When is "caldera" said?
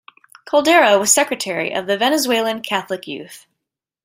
0.45-0.97